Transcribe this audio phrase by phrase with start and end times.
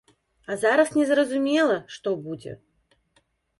[0.45, 2.57] А зараз не зразумела, што будзе.